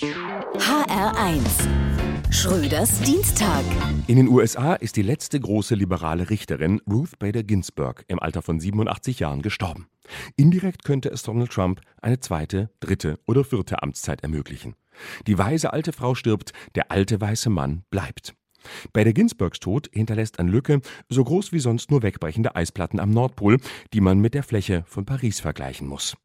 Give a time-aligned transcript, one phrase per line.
[0.00, 1.42] HR1
[2.30, 3.64] Schröders Dienstag.
[4.06, 8.60] In den USA ist die letzte große liberale Richterin Ruth Bader Ginsburg im Alter von
[8.60, 9.88] 87 Jahren gestorben.
[10.36, 14.76] Indirekt könnte es Donald Trump eine zweite, dritte oder vierte Amtszeit ermöglichen.
[15.26, 18.36] Die weise alte Frau stirbt, der alte weiße Mann bleibt.
[18.92, 23.10] Bei der Ginsburgs Tod hinterlässt eine Lücke so groß wie sonst nur wegbrechende Eisplatten am
[23.10, 23.58] Nordpol,
[23.92, 26.16] die man mit der Fläche von Paris vergleichen muss.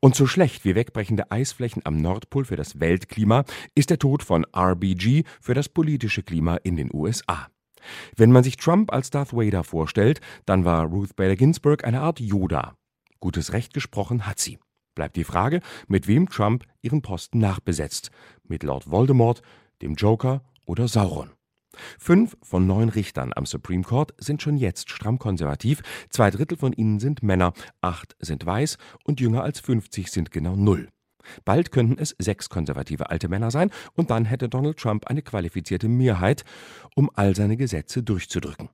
[0.00, 3.44] Und so schlecht wie wegbrechende Eisflächen am Nordpol für das Weltklima
[3.74, 7.48] ist der Tod von RBG für das politische Klima in den USA.
[8.16, 12.20] Wenn man sich Trump als Darth Vader vorstellt, dann war Ruth Bader Ginsburg eine Art
[12.20, 12.74] Yoda.
[13.20, 14.58] Gutes Recht gesprochen hat sie.
[14.94, 18.10] Bleibt die Frage, mit wem Trump ihren Posten nachbesetzt.
[18.44, 19.42] Mit Lord Voldemort,
[19.82, 21.30] dem Joker oder Sauron.
[21.98, 26.72] Fünf von neun Richtern am Supreme Court sind schon jetzt stramm konservativ, zwei Drittel von
[26.72, 30.88] ihnen sind Männer, acht sind weiß und jünger als 50 sind genau null.
[31.44, 35.88] Bald könnten es sechs konservative alte Männer sein, und dann hätte Donald Trump eine qualifizierte
[35.88, 36.44] Mehrheit,
[36.94, 38.70] um all seine Gesetze durchzudrücken.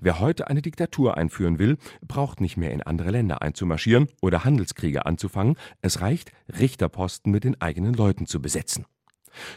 [0.00, 5.06] Wer heute eine Diktatur einführen will, braucht nicht mehr in andere Länder einzumarschieren oder Handelskriege
[5.06, 8.86] anzufangen, es reicht, Richterposten mit den eigenen Leuten zu besetzen.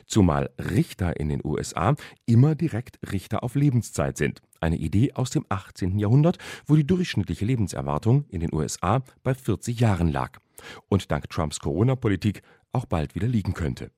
[0.05, 4.41] Zumal Richter in den USA immer direkt Richter auf Lebenszeit sind.
[4.59, 5.99] Eine Idee aus dem 18.
[5.99, 10.39] Jahrhundert, wo die durchschnittliche Lebenserwartung in den USA bei 40 Jahren lag
[10.89, 13.91] und dank Trumps Corona-Politik auch bald wieder liegen könnte.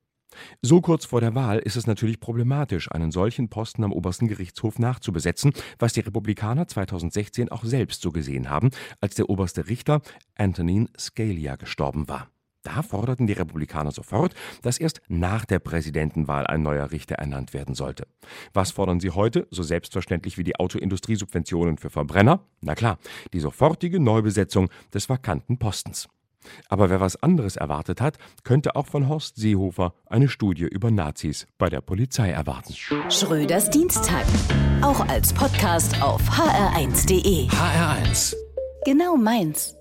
[0.62, 4.78] So kurz vor der Wahl ist es natürlich problematisch, einen solchen Posten am obersten Gerichtshof
[4.78, 8.70] nachzubesetzen, was die Republikaner 2016 auch selbst so gesehen haben,
[9.02, 10.02] als der oberste Richter
[10.36, 12.30] Antonin Scalia gestorben war.
[12.64, 17.74] Da forderten die Republikaner sofort, dass erst nach der Präsidentenwahl ein neuer Richter ernannt werden
[17.74, 18.08] sollte.
[18.54, 22.46] Was fordern sie heute, so selbstverständlich wie die Autoindustriesubventionen für Verbrenner?
[22.62, 22.98] Na klar,
[23.34, 26.10] die sofortige Neubesetzung des vakanten Postens.
[26.68, 31.48] Aber wer was anderes erwartet hat, könnte auch von Horst Seehofer eine Studie über Nazis
[31.58, 32.74] bei der Polizei erwarten.
[33.10, 34.26] Schröders Dienstag.
[34.82, 37.48] Auch als Podcast auf hr1.de.
[37.48, 38.36] HR1.
[38.86, 39.79] Genau meins.